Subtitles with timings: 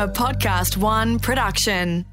[0.00, 2.06] a Podcast One production.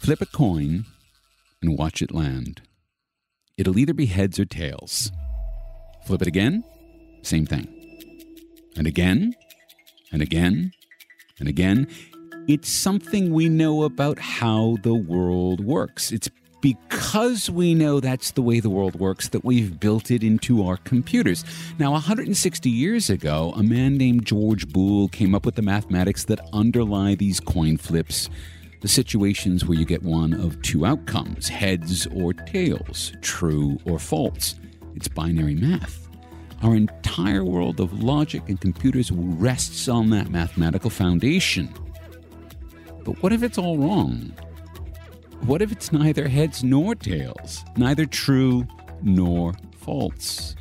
[0.00, 0.86] Flip a coin
[1.62, 2.62] and watch it land.
[3.56, 5.12] It'll either be heads or tails.
[6.06, 6.64] Flip it again,
[7.22, 7.68] same thing.
[8.76, 9.34] And again,
[10.10, 10.72] and again,
[11.38, 11.86] and again.
[12.46, 16.12] It's something we know about how the world works.
[16.12, 16.28] It's
[16.60, 20.76] because we know that's the way the world works that we've built it into our
[20.78, 21.44] computers.
[21.78, 26.40] Now, 160 years ago, a man named George Boole came up with the mathematics that
[26.52, 28.28] underlie these coin flips
[28.80, 34.56] the situations where you get one of two outcomes heads or tails, true or false.
[34.94, 36.08] It's binary math.
[36.62, 41.72] Our entire world of logic and computers rests on that mathematical foundation.
[43.04, 44.32] But what if it's all wrong?
[45.42, 48.66] What if it's neither heads nor tails, neither true
[49.02, 50.56] nor false?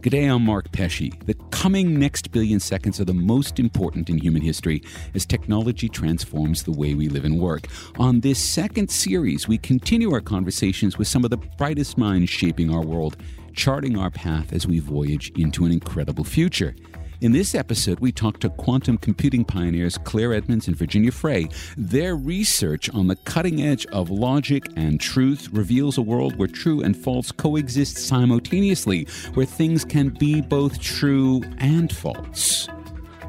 [0.00, 1.10] G'day, I'm Mark Pesce.
[1.26, 4.82] The coming next billion seconds are the most important in human history
[5.14, 7.68] as technology transforms the way we live and work.
[8.00, 12.74] On this second series, we continue our conversations with some of the brightest minds shaping
[12.74, 13.16] our world,
[13.54, 16.74] charting our path as we voyage into an incredible future.
[17.22, 21.46] In this episode, we talk to quantum computing pioneers Claire Edmunds and Virginia Frey.
[21.76, 26.82] Their research on the cutting edge of logic and truth reveals a world where true
[26.82, 32.66] and false coexist simultaneously, where things can be both true and false.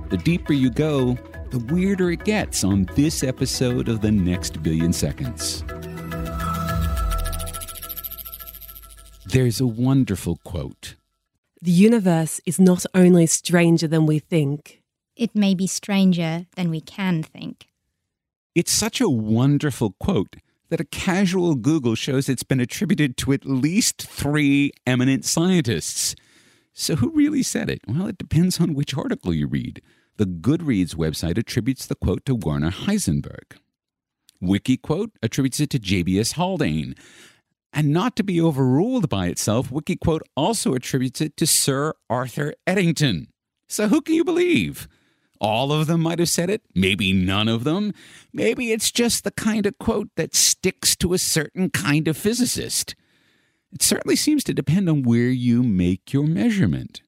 [0.09, 1.15] The deeper you go,
[1.51, 5.63] the weirder it gets on this episode of The Next Billion Seconds.
[9.27, 10.95] There's a wonderful quote
[11.63, 14.81] the universe is not only stranger than we think,
[15.15, 17.69] it may be stranger than we can think.
[18.53, 20.35] It's such a wonderful quote
[20.67, 26.17] that a casual Google shows it's been attributed to at least three eminent scientists.
[26.73, 27.79] So, who really said it?
[27.87, 29.81] Well, it depends on which article you read.
[30.17, 33.55] The Goodreads website attributes the quote to Werner Heisenberg.
[34.43, 36.95] WikiQuote attributes it to JBS Haldane.
[37.75, 43.29] And not to be overruled by itself, Wikiquote also attributes it to Sir Arthur Eddington.
[43.67, 44.87] So who can you believe?
[45.41, 47.91] All of them might have said it, maybe none of them.
[48.31, 52.95] Maybe it's just the kind of quote that sticks to a certain kind of physicist.
[53.73, 57.01] It certainly seems to depend on where you make your measurement.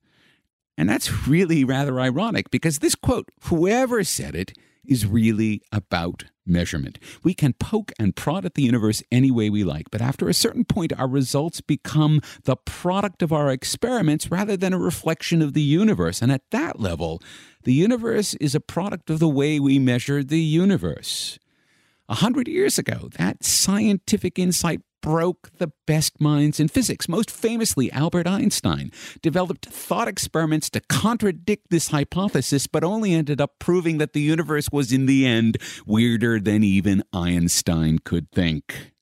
[0.77, 4.51] And that's really rather ironic because this quote, whoever said it,
[4.85, 6.99] is really about measurement.
[7.23, 10.33] We can poke and prod at the universe any way we like, but after a
[10.33, 15.53] certain point, our results become the product of our experiments rather than a reflection of
[15.53, 16.21] the universe.
[16.21, 17.21] And at that level,
[17.63, 21.39] the universe is a product of the way we measure the universe.
[22.07, 27.07] A hundred years ago, that scientific insight broke the best minds in physics.
[27.07, 33.59] Most famously, Albert Einstein developed thought experiments to contradict this hypothesis, but only ended up
[33.59, 38.94] proving that the universe was, in the end, weirder than even Einstein could think.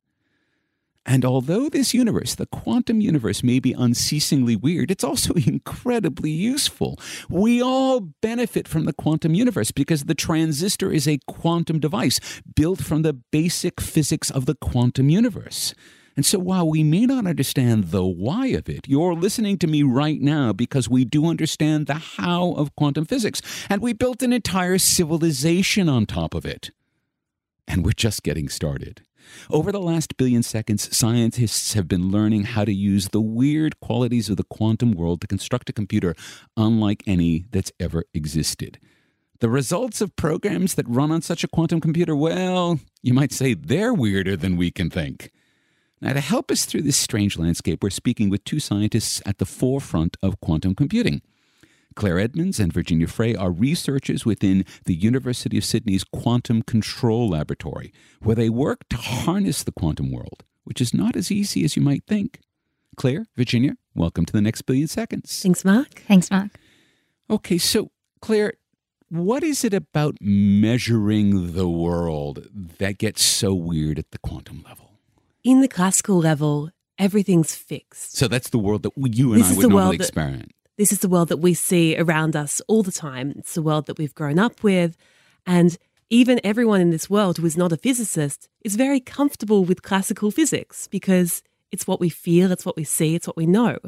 [1.06, 6.98] And although this universe, the quantum universe, may be unceasingly weird, it's also incredibly useful.
[7.30, 12.20] We all benefit from the quantum universe because the transistor is a quantum device
[12.56, 15.74] built from the basic physics of the quantum universe.
[16.16, 19.82] And so while we may not understand the why of it, you're listening to me
[19.82, 23.42] right now because we do understand the how of quantum physics.
[23.68, 26.70] And we built an entire civilization on top of it.
[27.68, 29.02] And we're just getting started.
[29.50, 34.30] Over the last billion seconds, scientists have been learning how to use the weird qualities
[34.30, 36.16] of the quantum world to construct a computer
[36.58, 38.80] unlike any that's ever existed.
[39.40, 43.54] The results of programs that run on such a quantum computer, well, you might say
[43.54, 45.32] they're weirder than we can think.
[46.00, 49.46] Now, to help us through this strange landscape, we're speaking with two scientists at the
[49.46, 51.22] forefront of quantum computing.
[51.96, 57.94] Claire Edmunds and Virginia Frey are researchers within the University of Sydney's Quantum Control Laboratory,
[58.22, 61.82] where they work to harness the quantum world, which is not as easy as you
[61.82, 62.40] might think.
[62.96, 65.42] Claire, Virginia, welcome to the next billion seconds.
[65.42, 66.04] Thanks, Mark.
[66.08, 66.52] Thanks, Mark.
[67.30, 67.92] Okay, so
[68.22, 68.54] Claire,
[69.10, 72.48] what is it about measuring the world
[72.80, 74.92] that gets so weird at the quantum level?
[75.44, 78.16] In the classical level, everything's fixed.
[78.16, 80.52] So that's the world that you and This I would the normally world that- experiment.
[80.84, 83.36] This is the world that we see around us all the time.
[83.38, 84.98] It's the world that we've grown up with.
[85.48, 85.78] And
[86.10, 90.30] even everyone in this world who is not a physicist is very comfortable with classical
[90.30, 91.42] physics because
[91.74, 93.80] It's what we feel, it's what we see, it's what we know.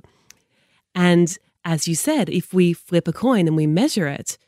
[0.96, 4.40] And as you said, if we flip a coin and we measure it,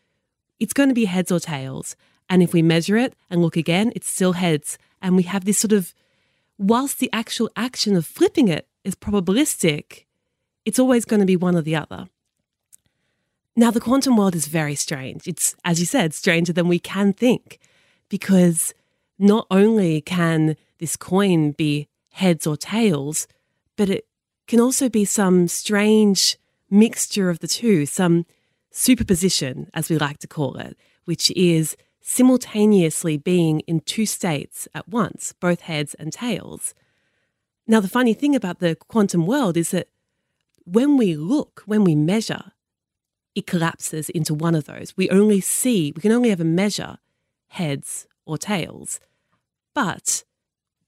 [0.59, 1.95] it's going to be heads or tails.
[2.31, 4.79] And if we measure it and look again, it's still heads.
[5.03, 5.93] And we have this sort of,
[6.57, 10.05] whilst the actual action of flipping it is probabilistic,
[10.65, 12.07] it's always going to be one or the other.
[13.59, 15.27] Now, the quantum world is very strange.
[15.27, 17.57] It's, as you said, stranger than we can think
[18.07, 18.75] because
[19.17, 23.27] not only can this coin be heads or tails,
[23.75, 24.05] but it
[24.45, 26.37] can also be some strange
[26.69, 28.27] mixture of the two, some
[28.69, 34.87] superposition, as we like to call it, which is simultaneously being in two states at
[34.87, 36.75] once, both heads and tails.
[37.65, 39.87] Now, the funny thing about the quantum world is that
[40.63, 42.51] when we look, when we measure,
[43.37, 44.97] it collapses into one of those.
[44.97, 46.97] We only see, we can only ever measure
[47.49, 48.99] heads or tails.
[49.75, 50.23] But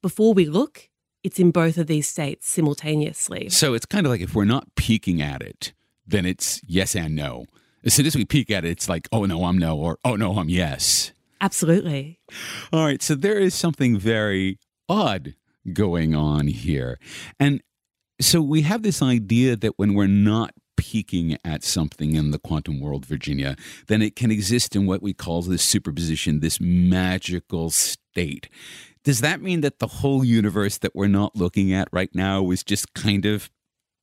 [0.01, 0.89] before we look,
[1.23, 3.49] it's in both of these states simultaneously.
[3.49, 5.73] So it's kind of like if we're not peeking at it,
[6.07, 7.45] then it's yes and no.
[7.85, 10.15] As soon as we peek at it, it's like, oh no, I'm no, or oh
[10.15, 11.11] no, I'm yes.
[11.41, 12.19] Absolutely.
[12.73, 13.03] All right.
[13.03, 14.57] So there is something very
[14.89, 15.35] odd
[15.71, 16.97] going on here.
[17.39, 17.61] And
[18.19, 22.79] so we have this idea that when we're not peeking at something in the quantum
[22.79, 23.55] world, Virginia,
[23.87, 28.49] then it can exist in what we call this superposition, this magical state.
[29.03, 32.63] Does that mean that the whole universe that we're not looking at right now is
[32.63, 33.49] just kind of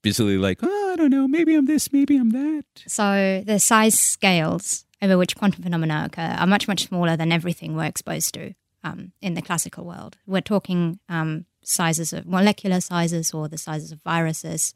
[0.03, 2.65] busily like, oh, I don't know, maybe I'm this, maybe I'm that?
[2.87, 7.75] So the size scales over which quantum phenomena occur are much, much smaller than everything
[7.75, 10.17] we're exposed to um, in the classical world.
[10.27, 14.75] We're talking um, sizes of molecular sizes or the sizes of viruses.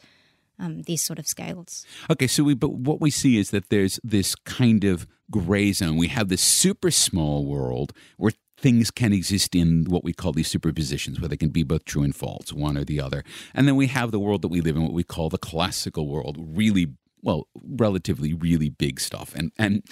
[0.61, 1.87] Um, these sort of scales.
[2.11, 5.97] Okay, so we but what we see is that there's this kind of gray zone.
[5.97, 10.53] We have this super small world where things can exist in what we call these
[10.53, 13.25] superpositions, where they can be both true and false, one or the other.
[13.55, 16.07] And then we have the world that we live in, what we call the classical
[16.07, 16.89] world, really
[17.23, 19.35] well, relatively really big stuff.
[19.35, 19.83] And and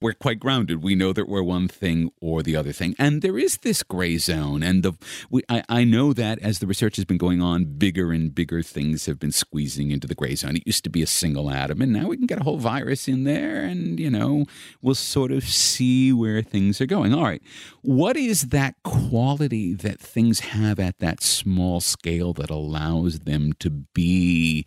[0.00, 0.82] we're quite grounded.
[0.82, 4.18] We know that we're one thing or the other thing, and there is this gray
[4.18, 4.62] zone.
[4.62, 4.92] And the
[5.30, 8.62] we, I, I know that as the research has been going on, bigger and bigger
[8.62, 10.56] things have been squeezing into the gray zone.
[10.56, 13.08] It used to be a single atom, and now we can get a whole virus
[13.08, 14.44] in there, and you know
[14.80, 17.12] we'll sort of see where things are going.
[17.12, 17.42] All right,
[17.82, 23.70] what is that quality that things have at that small scale that allows them to
[23.70, 24.64] be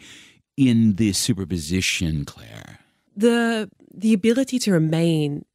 [0.58, 2.81] in this superposition, Claire?
[3.16, 5.46] The the ability to remain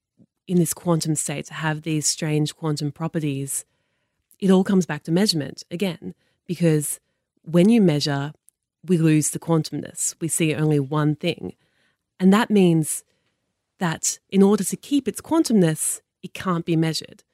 [0.46, 3.64] in this quantum state, to have these strange quantum properties,
[4.38, 6.14] it all comes back to measurement again,
[6.46, 7.00] because
[7.42, 8.32] when you measure,
[8.84, 10.14] we lose the quantumness.
[10.20, 11.54] We see only one thing.
[12.20, 13.04] And that means
[13.78, 17.24] that in order to keep its quantumness, it can't be measured.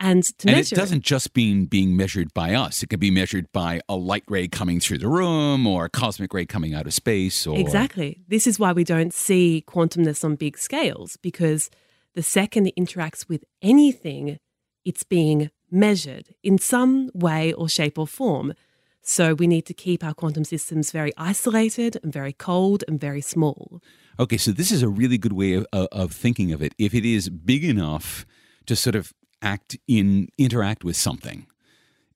[0.00, 2.82] And to and it doesn't just mean being measured by us.
[2.82, 6.34] It could be measured by a light ray coming through the room or a cosmic
[6.34, 8.20] ray coming out of space or Exactly.
[8.28, 11.70] This is why we don't see quantumness on big scales because
[12.14, 14.38] the second it interacts with anything,
[14.84, 18.54] it's being measured in some way or shape or form.
[19.02, 23.20] So we need to keep our quantum systems very isolated and very cold and very
[23.20, 23.82] small.
[24.18, 26.74] Okay, so this is a really good way of, of, of thinking of it.
[26.78, 28.24] If it is big enough
[28.66, 31.46] to sort of act in interact with something,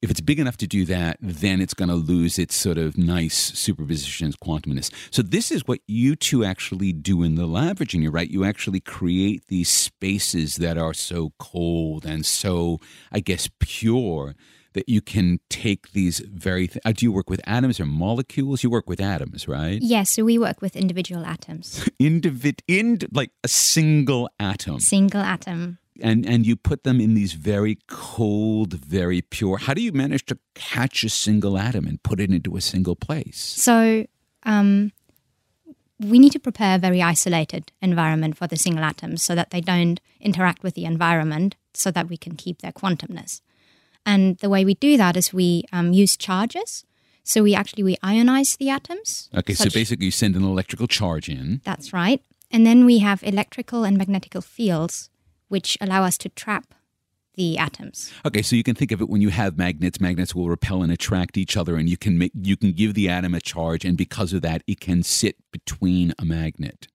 [0.00, 2.96] if it's big enough to do that, then it's going to lose its sort of
[2.96, 4.92] nice superposition quantumness.
[5.10, 8.30] So this is what you two actually do in the lab, Virginia, right?
[8.30, 12.78] You actually create these spaces that are so cold and so,
[13.10, 14.36] I guess, pure
[14.74, 16.68] that you can take these very.
[16.68, 18.62] Th- uh, do you work with atoms or molecules?
[18.62, 19.78] You work with atoms, right?
[19.82, 24.78] Yes, so we work with individual atoms, Individ, ind, like a single atom.
[24.78, 25.78] single atom.
[26.00, 29.58] And and you put them in these very cold, very pure.
[29.58, 32.96] How do you manage to catch a single atom and put it into a single
[32.96, 33.38] place?
[33.38, 34.06] So
[34.44, 34.92] um,
[36.00, 39.60] we need to prepare a very isolated environment for the single atoms so that they
[39.60, 43.40] don't interact with the environment so that we can keep their quantumness.
[44.06, 46.84] And the way we do that is we um, use charges.
[47.24, 49.28] So we actually we ionize the atoms.
[49.36, 51.60] Okay, so basically you send an electrical charge in.
[51.64, 52.22] That's right.
[52.50, 55.10] And then we have electrical and magnetical fields
[55.48, 56.74] which allow us to trap
[57.38, 58.12] the atoms.
[58.26, 60.92] Okay, so you can think of it when you have magnets, magnets will repel and
[60.92, 63.96] attract each other and you can make you can give the atom a charge and
[63.96, 66.88] because of that it can sit between a magnet.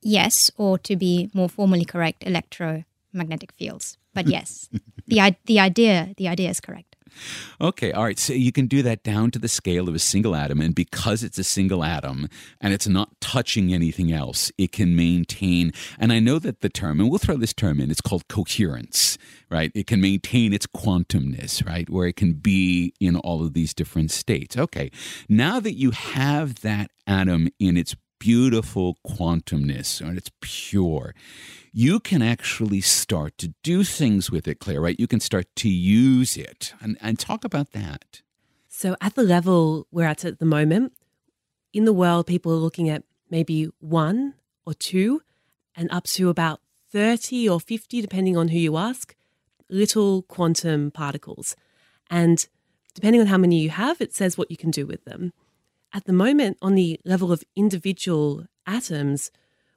[0.00, 3.98] Yes, or to be more formally correct, electromagnetic fields.
[4.14, 4.68] But yes,
[5.06, 6.91] the the idea the idea is correct.
[7.60, 8.18] Okay, all right.
[8.18, 10.60] So you can do that down to the scale of a single atom.
[10.60, 12.28] And because it's a single atom
[12.60, 15.72] and it's not touching anything else, it can maintain.
[15.98, 19.18] And I know that the term, and we'll throw this term in, it's called coherence,
[19.50, 19.70] right?
[19.74, 21.88] It can maintain its quantumness, right?
[21.88, 24.56] Where it can be in all of these different states.
[24.56, 24.90] Okay,
[25.28, 31.12] now that you have that atom in its beautiful quantumness and it's pure,
[31.72, 35.00] you can actually start to do things with it, Claire, right?
[35.00, 38.22] You can start to use it and, and talk about that.
[38.68, 40.92] So, at the level we're at at the moment,
[41.72, 45.22] in the world, people are looking at maybe one or two
[45.74, 46.60] and up to about
[46.92, 49.16] 30 or 50, depending on who you ask,
[49.68, 51.56] little quantum particles.
[52.08, 52.46] And
[52.94, 55.32] depending on how many you have, it says what you can do with them.
[55.94, 59.30] At the moment, on the level of individual atoms,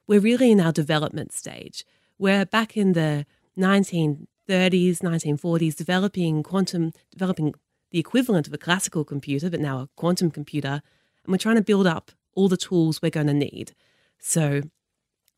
[0.08, 1.86] we're really in our development stage.
[2.18, 3.26] We're back in the
[3.58, 7.54] 1930s, 1940s, developing quantum, developing
[7.92, 10.82] the equivalent of a classical computer, but now a quantum computer.
[11.26, 13.74] And we're trying to build up all the tools we're going to need.
[14.18, 14.62] So,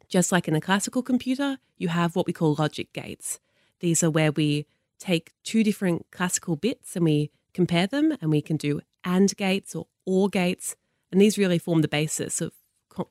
[0.08, 3.40] just like in a classical computer, you have what we call logic gates.
[3.80, 4.68] These are where we
[5.00, 9.76] take two different classical bits and we compare them, and we can do AND gates
[9.76, 10.76] or OR gates.
[11.12, 12.54] And these really form the basis of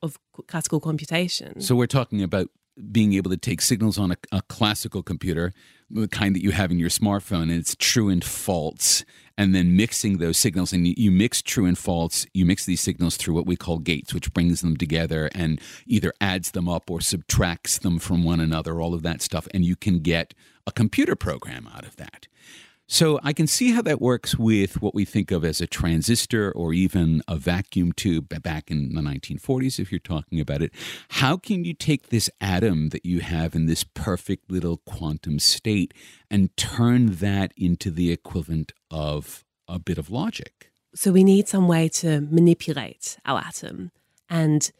[0.01, 1.61] of classical computation.
[1.61, 2.49] So we're talking about
[2.91, 5.51] being able to take signals on a, a, classical computer,
[5.89, 9.03] the kind that you have in your smartphone, and it's true and false,
[9.35, 10.73] and then mixing those signals.
[10.73, 13.79] And you, you, mix true and false, you mix these signals through what we call
[13.79, 18.39] gates, which brings them together and either adds them up or subtracts them from one
[18.39, 19.47] another, all of that stuff.
[19.53, 20.33] And you can get
[20.67, 22.27] a computer program out of that.
[22.89, 26.53] So I can see how that works with what we think of as a transistor
[26.53, 30.71] or even a vacuum tube back in the 1940s, if you're talking about it.
[31.09, 35.93] How can you take this atom that you have in this perfect little quantum state
[36.31, 40.71] and turn that into the equivalent of a bit of logic?
[40.95, 43.91] So we need some way to manipulate our atom.
[44.29, 44.71] And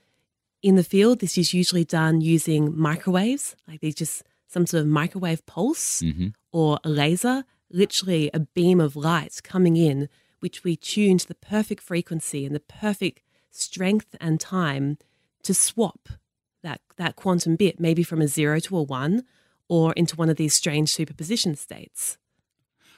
[0.63, 4.87] in the field, this is usually done using microwaves, like these just some sort of
[4.87, 6.27] microwave pulse mm-hmm.
[6.53, 10.09] or a laser literally a beam of light coming in,
[10.39, 13.21] which we tune to the perfect frequency and the perfect
[13.51, 14.97] strength and time
[15.43, 16.09] to swap
[16.63, 19.23] that, that quantum bit, maybe from a zero to a one,
[19.69, 22.17] or into one of these strange superposition states.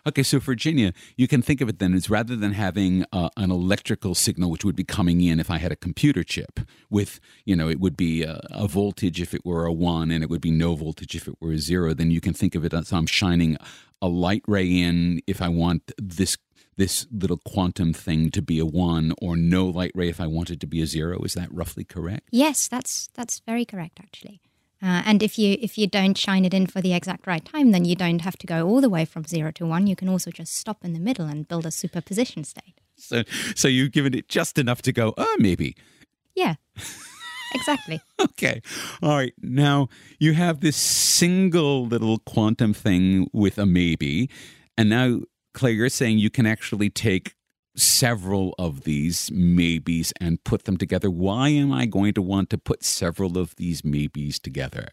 [0.10, 3.52] Okay, so Virginia, you can think of it then as rather than having uh, an
[3.52, 7.56] electrical signal which would be coming in if I had a computer chip with, you
[7.56, 10.42] know, it would be a, a, voltage if it were a one and it would
[10.42, 12.92] be no voltage if it were a zero, then you can think of it as
[12.92, 13.56] I'm shining
[14.02, 16.38] a light ray in if I want this
[16.76, 20.50] this little quantum thing to be a one or no light ray if I want
[20.50, 21.22] it to be a zero.
[21.22, 22.30] Is that roughly correct?
[22.32, 24.42] Yes, that's that's very correct actually.
[24.82, 27.72] Uh, and if you if you don't shine it in for the exact right time,
[27.72, 29.88] then you don't have to go all the way from zero to one.
[29.88, 32.80] You can also just stop in the middle and build a superposition state.
[32.96, 33.24] So,
[33.56, 35.14] so you've given it just enough to go.
[35.18, 35.76] Oh, maybe.
[36.36, 36.56] Yeah.
[37.54, 38.02] exactly.
[38.20, 38.62] okay.
[39.02, 39.34] All right.
[39.42, 44.30] Now you have this single little quantum thing with a maybe,
[44.78, 45.22] and now
[45.54, 47.36] Claire, you're saying you can actually take
[47.82, 51.10] several of these maybes and put them together.
[51.10, 54.90] Why am I going to want to put several of these maybes together?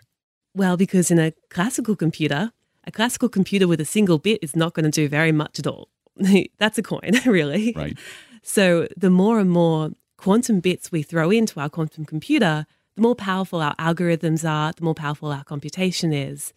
[0.54, 2.52] Well, because in a classical computer,
[2.84, 5.66] a classical computer with a single bit is not going to do very much at
[5.66, 5.88] all.
[6.58, 7.72] That's a coin, really.
[7.76, 7.98] Right.
[8.42, 13.14] So the more and more quantum bits we throw into our quantum computer, the more
[13.14, 16.54] powerful our algorithms are, the more powerful our computation is.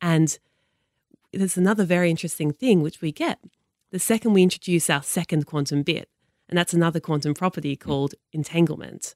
[0.00, 0.38] And
[1.32, 3.38] there's another very interesting thing which we get
[3.90, 6.08] the second we introduce our second quantum bit,
[6.48, 9.14] and that's another quantum property called entanglement.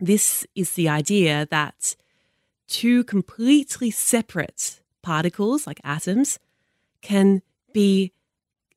[0.00, 1.96] This is the idea that
[2.66, 6.38] two completely separate particles, like atoms,
[7.00, 7.42] can
[7.72, 8.12] be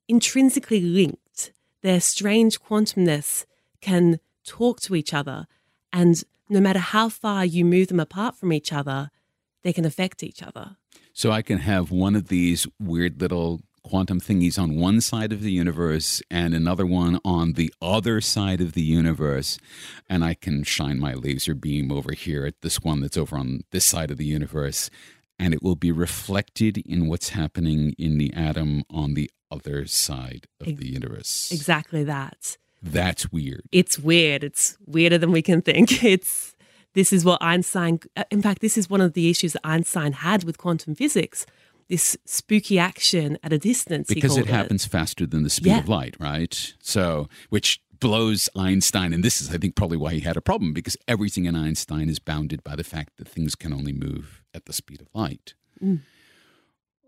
[0.08, 1.52] intrinsically linked.
[1.82, 3.46] Their strange quantumness
[3.82, 5.48] can talk to each other,
[5.94, 9.12] and no matter how far you move them apart from each other,
[9.62, 10.78] they can affect each other.
[11.14, 15.42] So I can have one of these weird little quantum thingies on one side of
[15.42, 19.58] the universe and another one on the other side of the universe.
[20.08, 23.62] And I can shine my laser beam over here at this one that's over on
[23.72, 24.90] this side of the universe.
[25.38, 30.48] And it will be reflected in what's happening in the atom on the other side
[30.60, 31.52] of the universe.
[31.52, 32.58] Exactly that.
[32.82, 33.64] That's weird.
[33.72, 34.44] It's weird.
[34.44, 36.04] It's weirder than we can think.
[36.10, 36.56] It's
[36.96, 40.14] this is what Einstein uh, in fact this is one of the issues that Einstein
[40.14, 41.46] had with quantum physics
[41.90, 44.08] this spooky action at a distance.
[44.08, 45.80] Because it happens faster than the speed yeah.
[45.80, 46.74] of light, right?
[46.80, 49.14] So, which blows Einstein.
[49.14, 52.10] And this is, I think, probably why he had a problem because everything in Einstein
[52.10, 55.54] is bounded by the fact that things can only move at the speed of light.
[55.84, 56.02] Mm.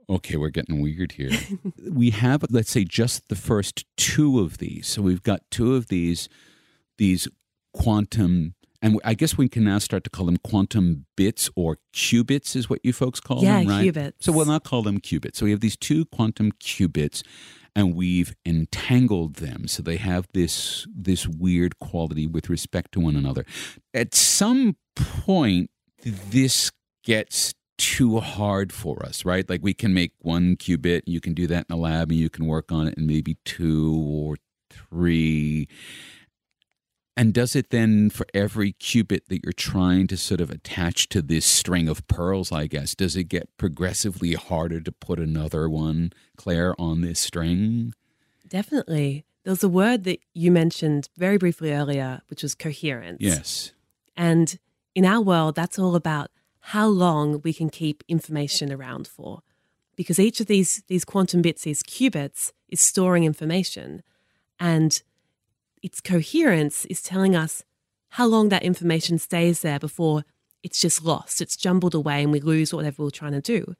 [0.09, 1.31] Okay, we're getting weird here.
[1.89, 4.88] we have, let's say, just the first two of these.
[4.88, 6.27] So we've got two of these,
[6.97, 7.27] these
[7.73, 12.55] quantum, and I guess we can now start to call them quantum bits or qubits,
[12.55, 13.85] is what you folks call Yeah, them, right?
[13.85, 14.13] Yeah, qubits.
[14.19, 15.35] So we'll not call them qubits.
[15.35, 17.23] So we have these two quantum qubits,
[17.75, 23.15] and we've entangled them, so they have this this weird quality with respect to one
[23.15, 23.45] another.
[23.93, 25.69] At some point,
[26.03, 26.71] this
[27.03, 29.50] gets too hard for us, right?
[29.50, 32.29] Like we can make one qubit, you can do that in a lab, and you
[32.29, 34.38] can work on it in maybe two or
[34.69, 35.67] three.
[37.21, 41.21] And does it then, for every qubit that you're trying to sort of attach to
[41.21, 46.13] this string of pearls, I guess, does it get progressively harder to put another one,
[46.35, 47.93] Claire, on this string?
[48.47, 49.23] Definitely.
[49.43, 53.19] There was a word that you mentioned very briefly earlier, which was coherence.
[53.21, 53.71] Yes.
[54.17, 54.57] And
[54.95, 59.43] in our world, that's all about how long we can keep information around for.
[59.95, 64.01] Because each of these, these quantum bits, these qubits, is storing information.
[64.59, 65.03] And
[65.81, 67.63] its coherence is telling us
[68.09, 70.23] how long that information stays there before
[70.63, 71.41] it's just lost.
[71.41, 73.75] It's jumbled away and we lose whatever we're trying to do.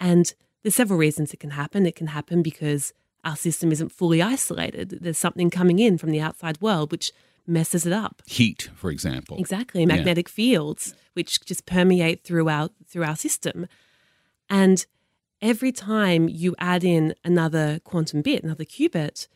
[0.00, 0.32] And
[0.62, 1.86] there's several reasons it can happen.
[1.86, 2.92] It can happen because
[3.24, 4.98] our system isn't fully isolated.
[5.00, 7.12] There's something coming in from the outside world which
[7.46, 8.22] messes it up.
[8.26, 9.38] Heat, for example.
[9.38, 13.66] Exactly, magnetic fields which just permeate throughout through our system.
[14.48, 14.86] And
[15.42, 19.28] every time you add in another quantum bit, another qubit,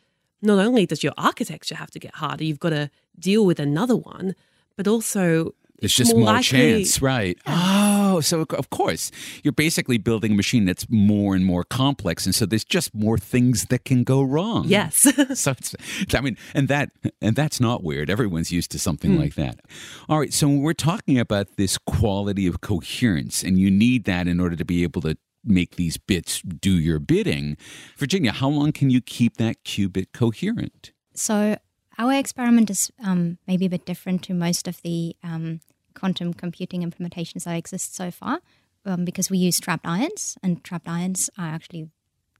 [0.42, 3.96] not only does your architecture have to get harder, you've got to deal with another
[3.96, 4.34] one,
[4.76, 7.38] but also It's just more, likely- chance, right?
[7.46, 9.10] Oh, so of course
[9.42, 13.16] you're basically building a machine that's more and more complex, and so there's just more
[13.16, 14.64] things that can go wrong.
[14.66, 14.96] Yes.
[15.38, 15.74] so it's,
[16.14, 18.10] I mean, and that and that's not weird.
[18.10, 19.20] Everyone's used to something hmm.
[19.20, 19.60] like that.
[20.08, 24.28] All right, so when we're talking about this quality of coherence, and you need that
[24.28, 27.56] in order to be able to make these bits do your bidding.
[27.96, 30.92] Virginia, how long can you keep that qubit coherent?
[31.14, 31.56] So
[31.98, 35.60] our experiment is um, maybe a bit different to most of the um,
[35.94, 38.40] quantum computing implementations that exist so far,
[38.84, 41.88] um, because we use trapped ions, and trapped ions are actually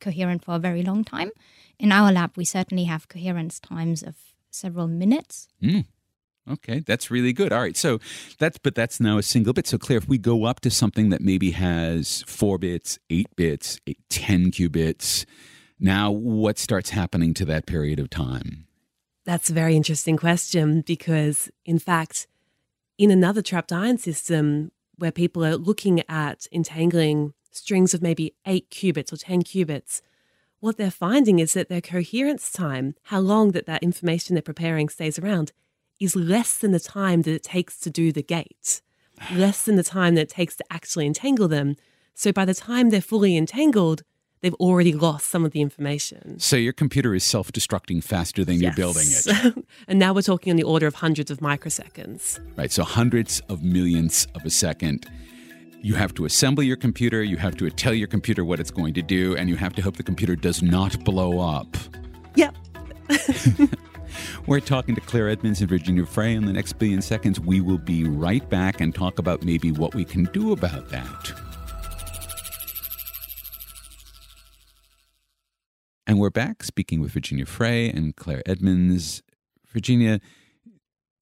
[0.01, 1.31] coherent for a very long time.
[1.79, 4.17] In our lab, we certainly have coherence times of
[4.51, 5.49] several minutes.
[6.51, 7.53] Okay, that's really good.
[7.53, 8.01] All right, so
[8.39, 9.67] that's but that's now a single bit.
[9.67, 13.79] So Claire, if we go up to something that maybe has four bits, eight bits,
[13.87, 15.25] eight, ten qubits,
[15.79, 18.67] now what starts happening to that period of time?
[19.25, 22.27] That's a very interesting question because, in fact,
[22.99, 28.69] in another trapped ion system where people are looking at entangling strings of maybe eight
[28.71, 30.03] qubits or 10 qubits,
[30.61, 34.89] what they're finding is that their coherence time, how long that that information they're preparing
[34.89, 35.53] stays around,
[36.03, 38.81] is less than the time that it takes to do the gate,
[39.33, 41.77] less than the time that it takes to actually entangle them.
[42.15, 44.03] So by the time they're fully entangled,
[44.41, 46.39] they've already lost some of the information.
[46.39, 49.27] So your computer is self-destructing faster than you're building it.
[49.27, 49.53] Yes.
[49.89, 52.41] and now we're talking on the order of hundreds of microseconds.
[52.57, 55.07] Right, so hundreds of millionths of a second.
[55.81, 58.95] You have to assemble your computer, you have to tell your computer what it's going
[58.95, 61.77] to do, and you have to hope the computer does not blow up.
[62.35, 62.55] Yep.
[64.47, 67.39] We're talking to Claire Edmunds and Virginia Frey in the next billion seconds.
[67.41, 71.33] We will be right back and talk about maybe what we can do about that.
[76.07, 79.23] And we're back speaking with Virginia Frey and Claire Edmunds.
[79.69, 80.21] Virginia,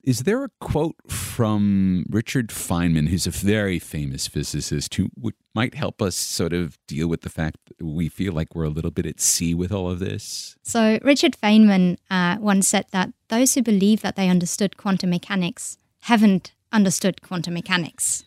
[0.03, 5.11] is there a quote from Richard Feynman, who's a very famous physicist, who
[5.55, 8.71] might help us sort of deal with the fact that we feel like we're a
[8.71, 10.57] little bit at sea with all of this?
[10.63, 15.79] So Richard Feynman uh, once said that those who believe that they understood quantum mechanics
[16.03, 18.25] haven't understood quantum mechanics.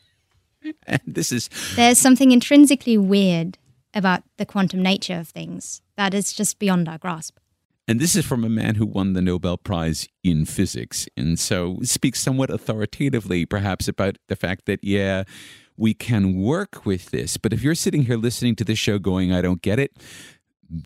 [0.88, 3.58] And this is There's something intrinsically weird
[3.94, 7.38] about the quantum nature of things that is just beyond our grasp.
[7.88, 11.08] And this is from a man who won the Nobel Prize in physics.
[11.18, 15.24] And so speaks somewhat authoritatively, perhaps, about the fact that, yeah,
[15.76, 17.36] we can work with this.
[17.38, 19.98] But if you're sitting here listening to this show going, I don't get it,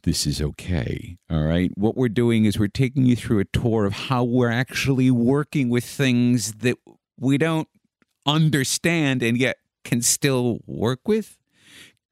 [0.04, 1.18] this is okay.
[1.30, 1.72] All right.
[1.76, 5.70] What we're doing is we're taking you through a tour of how we're actually working
[5.70, 6.78] with things that
[7.20, 7.68] we don't
[8.26, 11.38] understand and yet can still work with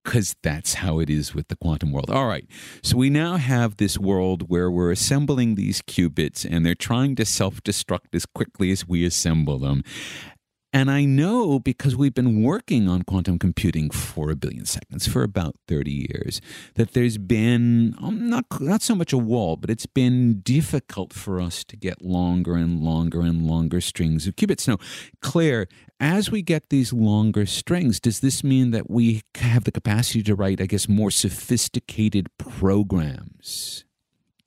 [0.06, 2.12] because that's how it is with the quantum world.
[2.12, 2.46] All right.
[2.84, 7.26] So we now have this world where we're assembling these qubits and they're trying to
[7.26, 9.84] self destruct as quickly as we assemble them.
[10.75, 15.23] And I know because we've been working on quantum computing for a billion seconds for
[15.23, 16.41] about 30 years
[16.73, 21.39] that there's been um, not not so much a wall, but it's been difficult for
[21.39, 24.67] us to get longer and longer and longer strings of qubits.
[24.67, 24.77] Now,
[25.21, 25.67] Claire,
[26.01, 30.35] as we get these longer strings, does this mean that we have the capacity to
[30.35, 33.85] write, I guess, more sophisticated programs?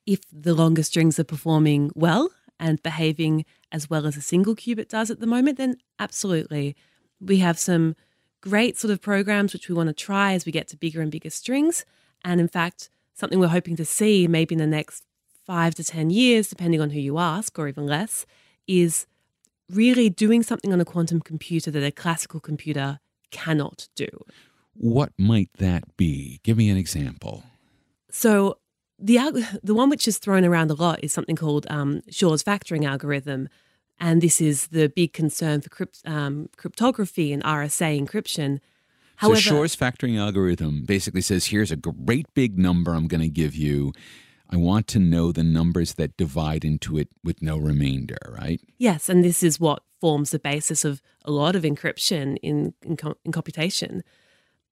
[0.04, 2.28] If the longer strings are performing well
[2.58, 6.76] and behaving as well as a single qubit does at the moment, then absolutely.
[7.20, 7.96] We have some
[8.40, 11.10] great sort of programs which we want to try as we get to bigger and
[11.10, 11.84] bigger strings.
[12.24, 15.04] And in fact, something we're hoping to see maybe in the next
[15.44, 18.26] five to 10 years, depending on who you ask, or even less,
[18.66, 19.06] is
[19.70, 24.08] really doing something on a quantum computer that a classical computer cannot do.
[24.74, 26.40] What might that be?
[26.42, 27.42] Give me an example.
[28.10, 28.58] So,
[28.98, 29.18] the
[29.62, 33.48] the one which is thrown around a lot is something called um, Shor's factoring algorithm,
[33.98, 38.60] and this is the big concern for crypt, um, cryptography and RSA encryption.
[39.16, 43.28] However, so Shor's factoring algorithm basically says, "Here's a great big number I'm going to
[43.28, 43.92] give you.
[44.50, 48.60] I want to know the numbers that divide into it with no remainder." Right?
[48.78, 52.96] Yes, and this is what forms the basis of a lot of encryption in in,
[53.24, 54.04] in computation.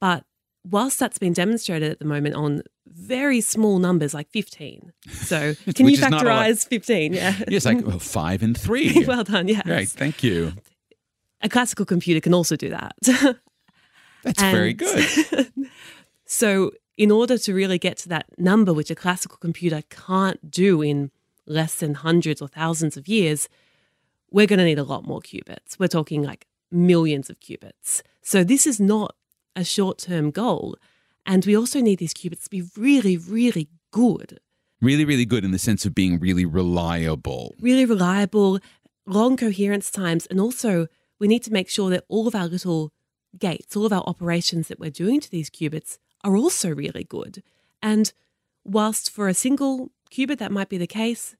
[0.01, 0.25] But
[0.69, 4.93] whilst that's been demonstrated at the moment on very small numbers like 15.
[5.11, 7.13] So can you factorize 15?
[7.13, 7.35] Yeah.
[7.49, 9.05] Yes, like well, five and three.
[9.07, 9.49] well done.
[9.49, 9.67] Yes.
[9.67, 9.89] Right.
[9.89, 10.53] Thank you.
[11.43, 12.95] A classical computer can also do that.
[14.23, 15.53] That's and very good.
[16.27, 20.83] so, in order to really get to that number, which a classical computer can't do
[20.83, 21.11] in
[21.47, 23.49] less than hundreds or thousands of years,
[24.31, 25.79] we're going to need a lot more qubits.
[25.79, 28.03] We're talking like millions of qubits.
[28.23, 29.15] So, this is not
[29.57, 30.77] a short term goal.
[31.25, 34.39] And we also need these qubits to be really, really good.
[34.81, 37.55] Really, really good in the sense of being really reliable.
[37.61, 38.61] Really reliable,
[39.07, 40.27] long coherence times.
[40.27, 40.87] And also,
[41.19, 42.93] we need to make sure that all of our little
[43.39, 47.43] gates, all of our operations that we're doing to these qubits are also really good.
[47.83, 48.13] And
[48.65, 51.37] whilst for a single qubit that might be the case,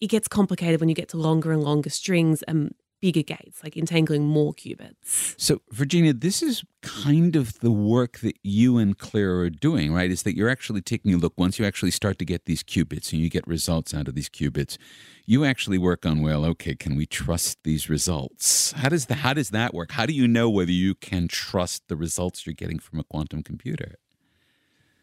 [0.00, 3.76] it gets complicated when you get to longer and longer strings and bigger gates, like
[3.76, 5.34] entangling more qubits.
[5.36, 10.10] So, Virginia, this is kind of the work that you and Claire are doing, right?
[10.10, 13.12] Is that you're actually taking a look once you actually start to get these qubits
[13.12, 14.78] and you get results out of these qubits.
[15.26, 18.72] You actually work on, well, okay, can we trust these results?
[18.72, 19.92] How does the, how does that work?
[19.92, 23.42] How do you know whether you can trust the results you're getting from a quantum
[23.42, 23.96] computer?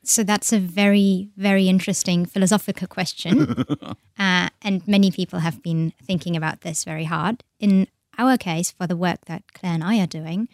[0.04, 3.66] So that's a very, very interesting philosophical question.
[4.20, 7.44] uh, and many people have been thinking about this very hard.
[7.60, 10.48] In our case, for the work that Claire and I are doing,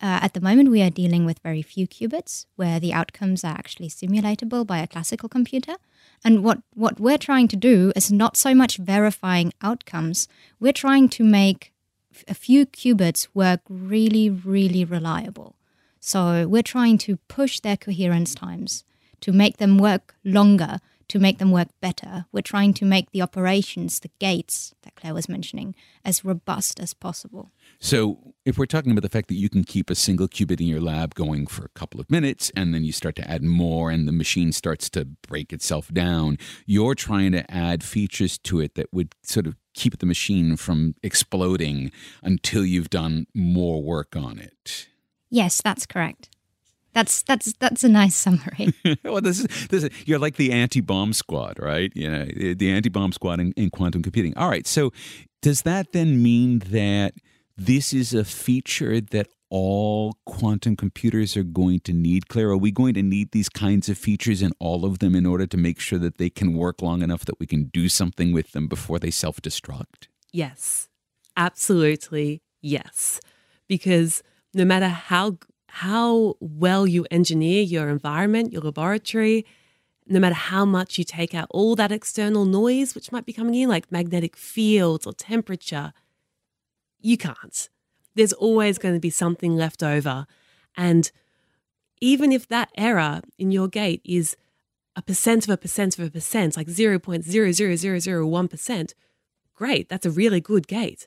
[0.00, 3.54] uh, at the moment we are dealing with very few qubits where the outcomes are
[3.56, 5.76] actually simulatable by a classical computer.
[6.24, 10.28] And what, what we're trying to do is not so much verifying outcomes,
[10.60, 11.72] we're trying to make
[12.28, 15.56] a few qubits work really, really reliable.
[16.06, 18.84] So we're trying to push their coherence times
[19.22, 22.26] to make them work longer, to make them work better.
[22.30, 26.94] We're trying to make the operations, the gates that Claire was mentioning, as robust as
[26.94, 27.50] possible.
[27.80, 30.68] So, if we're talking about the fact that you can keep a single qubit in
[30.68, 33.90] your lab going for a couple of minutes and then you start to add more
[33.90, 38.76] and the machine starts to break itself down, you're trying to add features to it
[38.76, 41.90] that would sort of keep the machine from exploding
[42.22, 44.86] until you've done more work on it.
[45.30, 46.28] Yes, that's correct.
[46.92, 48.72] That's that's that's a nice summary.
[49.04, 51.92] well, this is, this is you're like the anti-bomb squad, right?
[51.94, 54.36] You know, eh, the anti-bomb squad in, in quantum computing.
[54.36, 54.92] All right, so
[55.42, 57.12] does that then mean that
[57.56, 62.50] this is a feature that all quantum computers are going to need, Claire?
[62.50, 65.46] Are we going to need these kinds of features in all of them in order
[65.46, 68.52] to make sure that they can work long enough that we can do something with
[68.52, 70.08] them before they self destruct?
[70.32, 70.88] Yes,
[71.36, 73.20] absolutely yes.
[73.68, 74.22] Because
[74.56, 75.38] no matter how
[75.68, 79.44] how well you engineer your environment, your laboratory,
[80.06, 83.54] no matter how much you take out all that external noise which might be coming
[83.54, 85.92] in, like magnetic fields or temperature,
[86.98, 87.68] you can't.
[88.14, 90.26] There's always going to be something left over.
[90.74, 91.12] And
[92.00, 94.34] even if that error in your gate is
[94.96, 98.94] a percent of a percent of a percent, like 0.00001%,
[99.54, 101.06] great, that's a really good gate.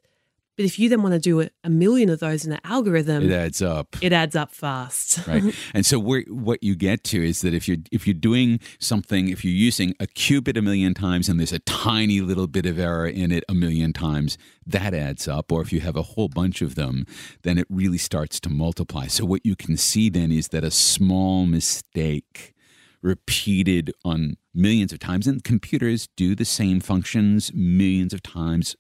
[0.59, 3.31] But if you then want to do a million of those in an algorithm, it
[3.31, 3.95] adds up.
[4.01, 5.25] It adds up fast.
[5.25, 5.55] right.
[5.73, 9.45] And so what you get to is that if you're if you're doing something, if
[9.45, 13.07] you're using a qubit a million times and there's a tiny little bit of error
[13.07, 15.49] in it a million times, that adds up.
[15.49, 17.05] Or if you have a whole bunch of them,
[17.43, 19.07] then it really starts to multiply.
[19.07, 22.53] So what you can see then is that a small mistake
[23.01, 28.75] repeated on millions of times and computers do the same functions millions of times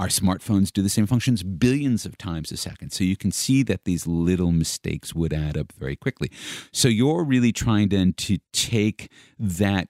[0.00, 2.90] our smartphones do the same functions billions of times a second.
[2.90, 6.30] So you can see that these little mistakes would add up very quickly.
[6.72, 9.88] So you're really trying then to take that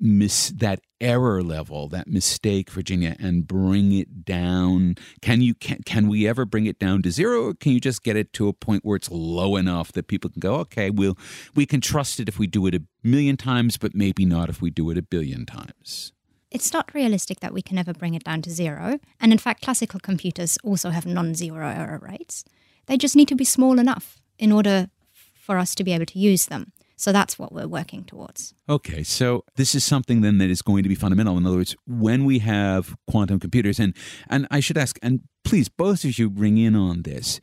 [0.00, 4.94] miss that error level, that mistake, Virginia, and bring it down?
[5.22, 8.04] Can you can, can we ever bring it down to zero, or can you just
[8.04, 11.18] get it to a point where it's low enough that people can go, okay, we'll
[11.56, 14.62] we can trust it if we do it a million times, but maybe not if
[14.62, 16.12] we do it a billion times?
[16.50, 18.98] It's not realistic that we can ever bring it down to zero.
[19.20, 22.44] And in fact, classical computers also have non zero error rates.
[22.86, 24.88] They just need to be small enough in order
[25.34, 26.72] for us to be able to use them.
[26.96, 28.54] So that's what we're working towards.
[28.68, 31.38] Okay, so this is something then that is going to be fundamental.
[31.38, 33.94] In other words, when we have quantum computers, and
[34.28, 37.40] and I should ask, and please, both of you bring in on this.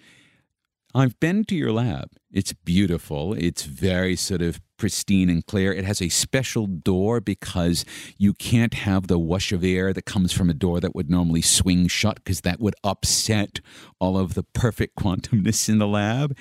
[0.95, 2.12] I've been to your lab.
[2.31, 3.34] It's beautiful.
[3.34, 5.73] It's very sort of pristine and clear.
[5.73, 7.84] It has a special door because
[8.17, 11.41] you can't have the wash of air that comes from a door that would normally
[11.41, 13.60] swing shut because that would upset
[13.99, 16.38] all of the perfect quantumness in the lab.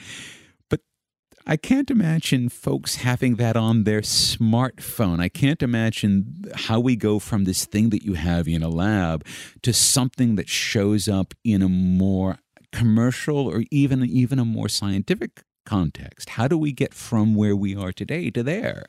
[0.71, 0.83] But
[1.49, 5.19] I can't imagine folks having that on their smartphone.
[5.19, 9.27] I can't imagine how we go from this thing that you have in a lab
[9.63, 12.39] to something that shows up in a more
[12.75, 16.31] commercial or even even a more scientific context.
[16.31, 18.87] How do we get from where we are today to there?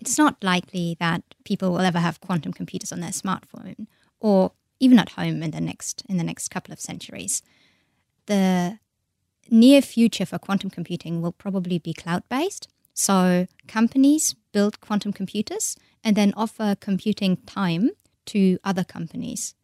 [0.00, 3.86] It's not likely that people will ever have quantum computers on their smartphone
[4.20, 7.42] or even at home in the next in the next couple of centuries.
[8.26, 8.78] The
[9.50, 12.68] near future for quantum computing will probably be cloud based.
[12.94, 17.90] So companies build quantum computers and then offer computing time
[18.26, 19.54] to other companies.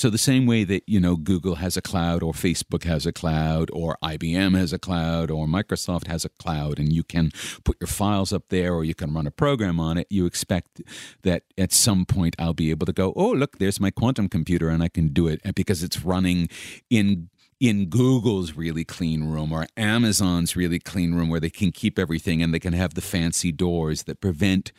[0.00, 3.12] So the same way that you know Google has a cloud or Facebook has a
[3.12, 7.30] cloud or IBM has a cloud or Microsoft has a cloud and you can
[7.64, 10.80] put your files up there or you can run a program on it you expect
[11.20, 14.70] that at some point I'll be able to go oh look there's my quantum computer
[14.70, 16.48] and I can do it because it's running
[16.88, 17.28] in
[17.60, 22.42] in Google's really clean room or Amazon's really clean room where they can keep everything
[22.42, 24.72] and they can have the fancy doors that prevent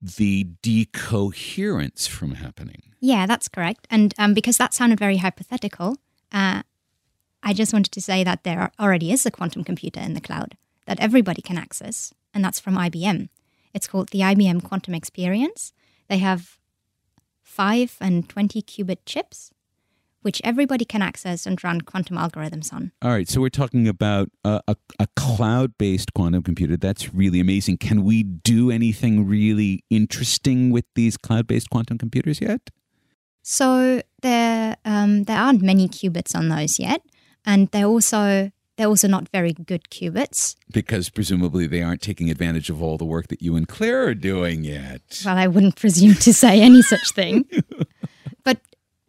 [0.00, 2.82] the decoherence from happening.
[3.00, 3.86] Yeah, that's correct.
[3.90, 5.96] And um, because that sounded very hypothetical,
[6.32, 6.62] uh,
[7.42, 10.56] I just wanted to say that there already is a quantum computer in the cloud
[10.86, 13.28] that everybody can access, and that's from IBM.
[13.74, 15.72] It's called the IBM Quantum Experience.
[16.08, 16.58] They have
[17.42, 19.52] 5 and 20 qubit chips
[20.28, 22.92] which everybody can access and run quantum algorithms on.
[23.00, 26.76] All right, so we're talking about a, a, a cloud based quantum computer.
[26.76, 27.78] That's really amazing.
[27.78, 32.68] Can we do anything really interesting with these cloud based quantum computers yet?
[33.40, 37.00] So there, um, there aren't many qubits on those yet,
[37.46, 40.56] and they're also they're also not very good qubits.
[40.70, 44.14] Because presumably they aren't taking advantage of all the work that you and Claire are
[44.14, 45.22] doing yet.
[45.24, 47.46] Well, I wouldn't presume to say any such thing.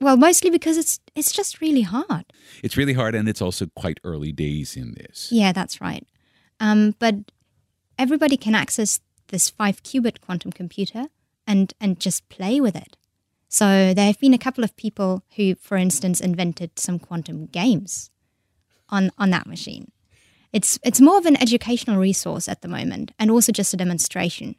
[0.01, 2.25] Well, mostly because it's it's just really hard.
[2.63, 5.29] It's really hard, and it's also quite early days in this.
[5.31, 6.07] Yeah, that's right.
[6.59, 7.15] Um, but
[7.97, 11.07] everybody can access this five qubit quantum computer
[11.45, 12.95] and and just play with it.
[13.49, 18.11] So there have been a couple of people who, for instance, invented some quantum games
[18.89, 19.91] on on that machine.
[20.53, 24.55] It's it's more of an educational resource at the moment, and also just a demonstration.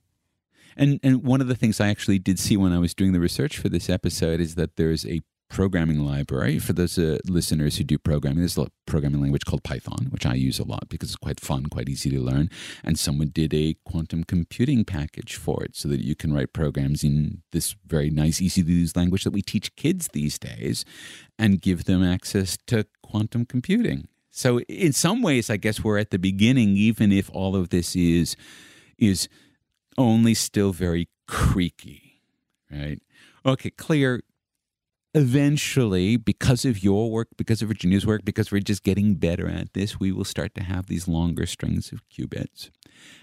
[0.76, 3.20] And and one of the things I actually did see when I was doing the
[3.20, 7.84] research for this episode is that there's a programming library for those uh, listeners who
[7.84, 8.38] do programming.
[8.38, 11.66] There's a programming language called Python, which I use a lot because it's quite fun,
[11.66, 12.48] quite easy to learn.
[12.84, 17.02] And someone did a quantum computing package for it so that you can write programs
[17.02, 20.84] in this very nice, easy to use language that we teach kids these days
[21.38, 24.06] and give them access to quantum computing.
[24.30, 27.96] So in some ways, I guess we're at the beginning, even if all of this
[27.96, 28.36] is
[28.98, 29.28] is
[29.98, 32.22] only still very creaky,
[32.70, 33.02] right?
[33.44, 34.20] Okay, Claire,
[35.14, 39.72] eventually, because of your work, because of Virginia's work, because we're just getting better at
[39.74, 42.70] this, we will start to have these longer strings of qubits.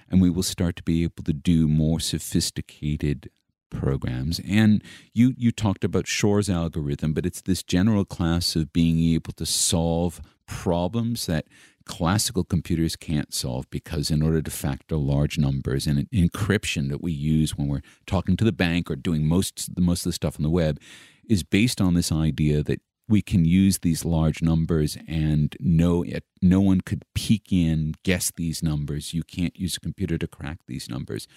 [0.10, 3.30] And we will start to be able to do more sophisticated
[3.70, 4.40] programs.
[4.48, 4.82] And
[5.14, 9.46] you, you talked about Shor's algorithm, but it's this general class of being able to
[9.46, 11.46] solve problems that
[11.86, 17.12] classical computers can't solve because in order to factor large numbers and encryption that we
[17.12, 20.44] use when we're talking to the bank or doing most most of the stuff on
[20.44, 20.80] the web
[21.28, 26.04] is based on this idea that we can use these large numbers and no
[26.42, 29.14] no one could peek in guess these numbers.
[29.14, 31.28] You can't use a computer to crack these numbers.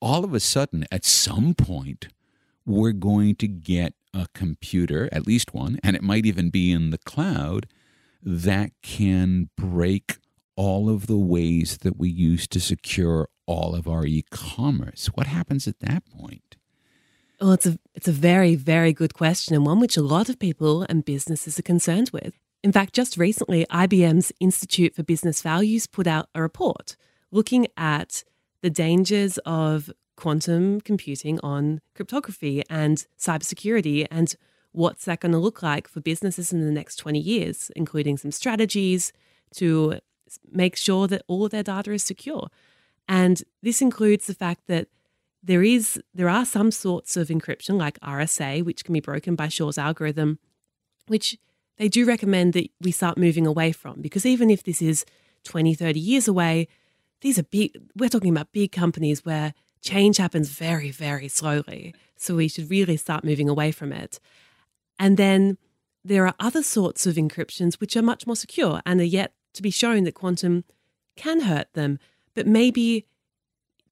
[0.00, 2.08] All of a sudden at some point
[2.66, 6.90] we're going to get a computer at least one and it might even be in
[6.90, 7.66] the cloud
[8.22, 10.18] that can break
[10.56, 15.06] all of the ways that we use to secure all of our e-commerce.
[15.14, 16.56] What happens at that point
[17.40, 20.38] Well, it's a it's a very very good question and one which a lot of
[20.38, 22.34] people and businesses are concerned with.
[22.62, 26.96] In fact, just recently, IBM's Institute for Business Values put out a report
[27.30, 28.24] looking at
[28.62, 34.36] the dangers of quantum computing on cryptography and cybersecurity and
[34.72, 38.30] what's that going to look like for businesses in the next 20 years, including some
[38.30, 39.12] strategies
[39.54, 39.98] to
[40.50, 42.48] make sure that all of their data is secure.
[43.08, 44.88] And this includes the fact that
[45.44, 49.48] there is there are some sorts of encryption like RSA which can be broken by
[49.48, 50.38] Shor's algorithm
[51.06, 51.36] which
[51.76, 55.04] they do recommend that we start moving away from because even if this is
[55.44, 56.66] 20 30 years away
[57.20, 61.94] these are big we're talking about big companies where change happens very very slowly.
[62.16, 64.18] So we should really start moving away from it.
[64.98, 65.58] And then
[66.04, 69.62] there are other sorts of encryptions which are much more secure and are yet to
[69.62, 70.64] be shown that quantum
[71.16, 71.98] can hurt them.
[72.34, 73.06] But maybe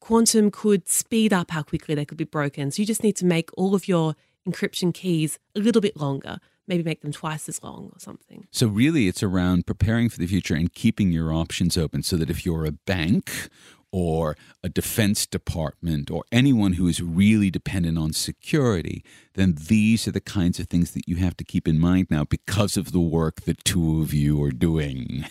[0.02, 2.72] quantum could speed up how quickly they could be broken.
[2.72, 4.16] So you just need to make all of your
[4.48, 8.48] encryption keys a little bit longer, maybe make them twice as long or something.
[8.50, 12.30] So, really, it's around preparing for the future and keeping your options open so that
[12.30, 13.48] if you're a bank
[13.92, 20.12] or a defense department or anyone who is really dependent on security, then these are
[20.12, 22.98] the kinds of things that you have to keep in mind now because of the
[23.00, 25.26] work the two of you are doing.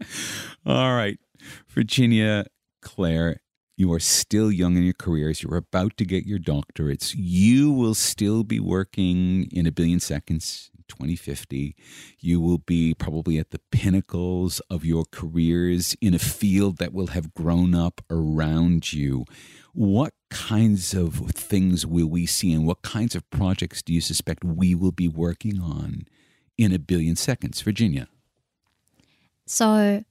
[0.64, 1.18] All right,
[1.68, 2.46] Virginia,
[2.84, 3.40] Claire,
[3.76, 5.42] you are still young in your careers.
[5.42, 7.14] You're about to get your doctorates.
[7.16, 10.70] You will still be working in a billion seconds.
[10.86, 11.74] 2050,
[12.20, 17.08] you will be probably at the pinnacles of your careers in a field that will
[17.08, 19.24] have grown up around you.
[19.72, 24.44] What kinds of things will we see, and what kinds of projects do you suspect
[24.44, 26.06] we will be working on
[26.58, 27.62] in a billion seconds?
[27.62, 28.06] Virginia.
[29.46, 30.04] So,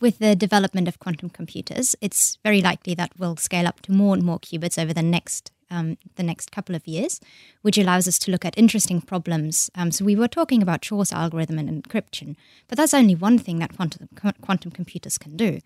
[0.00, 4.14] with the development of quantum computers, it's very likely that we'll scale up to more
[4.14, 7.20] and more qubits over the next um, the next couple of years,
[7.62, 9.70] which allows us to look at interesting problems.
[9.74, 12.36] Um, so we were talking about Shor's algorithm and encryption,
[12.68, 14.08] but that's only one thing that quantum
[14.42, 15.60] quantum computers can do.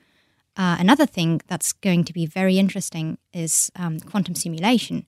[0.56, 5.06] Uh, another thing that's going to be very interesting is um, quantum simulation,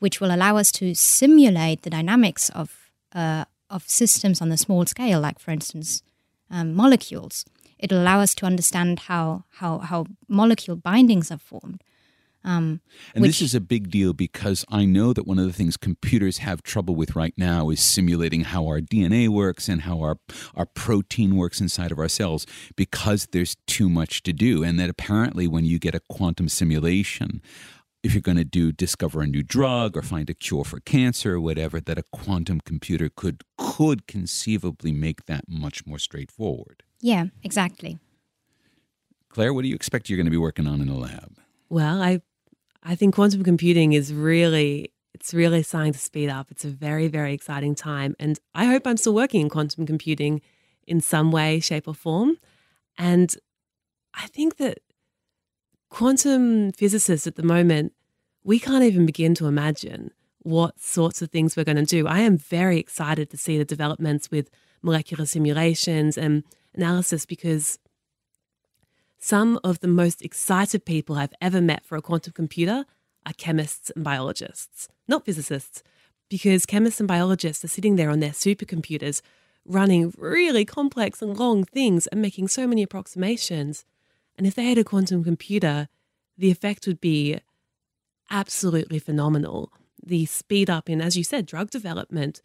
[0.00, 4.86] which will allow us to simulate the dynamics of uh, of systems on the small
[4.86, 6.02] scale, like for instance
[6.50, 7.44] um, molecules
[7.82, 11.82] it'll allow us to understand how how how molecule bindings are formed.
[12.44, 12.80] Um,
[13.14, 15.76] and which, this is a big deal because I know that one of the things
[15.76, 20.16] computers have trouble with right now is simulating how our DNA works and how our
[20.54, 24.64] our protein works inside of our cells because there's too much to do.
[24.64, 27.42] And that apparently, when you get a quantum simulation,
[28.02, 31.34] if you're going to do discover a new drug or find a cure for cancer
[31.34, 36.82] or whatever, that a quantum computer could could conceivably make that much more straightforward.
[37.02, 37.98] Yeah, exactly.
[39.28, 41.36] Claire, what do you expect you're going to be working on in the lab?
[41.68, 42.22] Well, I
[42.82, 46.50] I think quantum computing is really it's really starting to speed up.
[46.50, 50.40] It's a very very exciting time and I hope I'm still working in quantum computing
[50.86, 52.38] in some way, shape or form.
[52.96, 53.34] And
[54.14, 54.78] I think that
[55.90, 57.92] quantum physicists at the moment
[58.44, 60.10] we can't even begin to imagine
[60.40, 62.06] what sorts of things we're going to do.
[62.06, 64.50] I am very excited to see the developments with
[64.82, 66.42] molecular simulations and
[66.74, 67.78] analysis because
[69.18, 72.84] some of the most excited people I've ever met for a quantum computer
[73.24, 75.82] are chemists and biologists, not physicists,
[76.28, 79.22] because chemists and biologists are sitting there on their supercomputers
[79.64, 83.84] running really complex and long things and making so many approximations.
[84.36, 85.88] And if they had a quantum computer,
[86.36, 87.38] the effect would be
[88.30, 89.72] absolutely phenomenal.
[90.04, 92.42] The speed up in, as you said, drug development,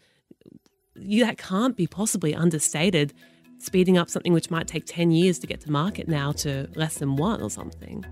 [0.95, 3.13] that can't be possibly understated
[3.57, 6.97] speeding up something which might take 10 years to get to market now to less
[6.97, 8.05] than one or something.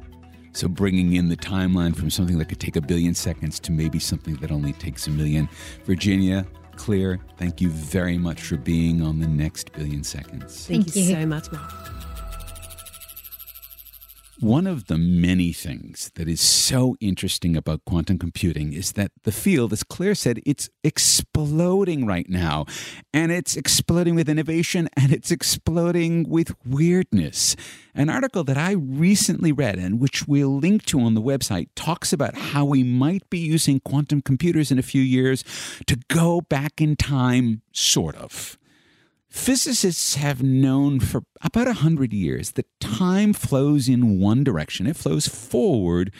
[0.53, 3.99] So, bringing in the timeline from something that could take a billion seconds to maybe
[3.99, 5.49] something that only takes a million.
[5.83, 6.45] Virginia,
[6.77, 10.65] Claire, thank you very much for being on the next billion seconds.
[10.65, 12.04] Thank, thank you, you so much, Mark.
[14.41, 19.31] One of the many things that is so interesting about quantum computing is that the
[19.31, 22.65] field, as Claire said, it's exploding right now.
[23.13, 27.55] And it's exploding with innovation and it's exploding with weirdness.
[27.93, 32.11] An article that I recently read and which we'll link to on the website talks
[32.11, 35.45] about how we might be using quantum computers in a few years
[35.87, 38.57] to go back in time, sort of.
[39.35, 45.27] Physicists have known for about 100 years that time flows in one direction, it flows
[45.27, 46.11] forward,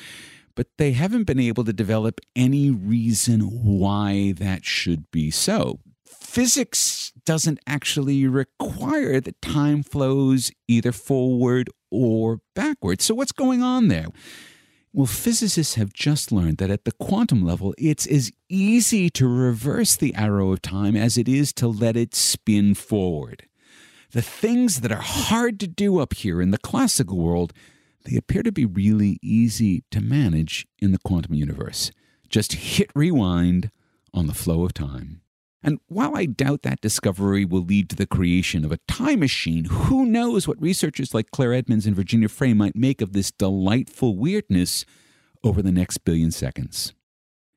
[0.53, 5.79] but they haven't been able to develop any reason why that should be so.
[6.05, 13.01] Physics doesn't actually require that time flows either forward or backward.
[13.01, 14.07] So, what's going on there?
[14.95, 19.97] Well, physicists have just learned that at the quantum level, it's as easy to reverse
[19.97, 23.45] the arrow of time as it is to let it spin forward.
[24.11, 27.51] The things that are hard to do up here in the classical world,
[28.05, 31.91] they appear to be really easy to manage in the quantum universe.
[32.29, 33.71] Just hit rewind
[34.13, 35.19] on the flow of time.
[35.63, 39.65] And while I doubt that discovery will lead to the creation of a time machine,
[39.65, 44.15] who knows what researchers like Claire Edmunds and Virginia Frey might make of this delightful
[44.15, 44.85] weirdness
[45.43, 46.93] over the next billion seconds.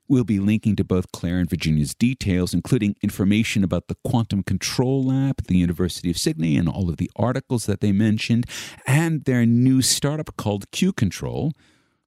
[0.08, 5.04] We'll be linking to both Claire and Virginia's details, including information about the Quantum Control
[5.04, 8.46] Lab at the University of Sydney and all of the articles that they mentioned,
[8.86, 11.52] and their new startup called Q Control.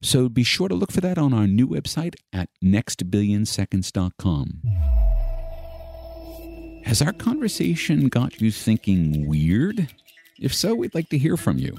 [0.02, 4.62] So be sure to look for that on our new website at nextbillionseconds.com.
[6.84, 9.88] Has our conversation got you thinking weird?
[10.40, 11.74] If so, we'd like to hear from you.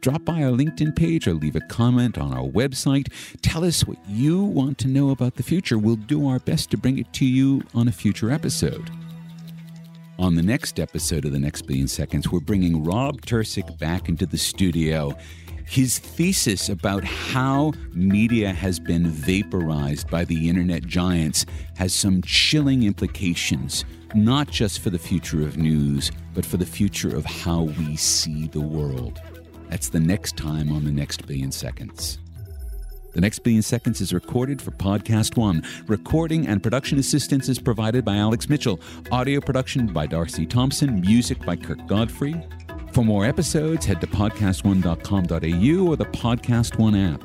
[0.00, 3.12] Drop by our LinkedIn page or leave a comment on our website.
[3.42, 5.78] Tell us what you want to know about the future.
[5.78, 8.90] We'll do our best to bring it to you on a future episode.
[10.18, 14.26] On the next episode of The Next Billion Seconds, we're bringing Rob Tercek back into
[14.26, 15.16] the studio.
[15.70, 21.46] His thesis about how media has been vaporized by the internet giants
[21.76, 27.14] has some chilling implications not just for the future of news, but for the future
[27.14, 29.20] of how we see the world.
[29.68, 32.18] That's the next time on the next billion seconds.
[33.12, 35.64] The Next Billion Seconds is recorded for Podcast One.
[35.88, 38.80] Recording and production assistance is provided by Alex Mitchell.
[39.10, 41.00] Audio production by Darcy Thompson.
[41.00, 42.40] Music by Kirk Godfrey.
[42.92, 47.22] For more episodes, head to podcastone.com.au or the Podcast One app.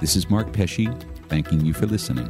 [0.00, 0.88] This is Mark Pesce,
[1.28, 2.28] thanking you for listening.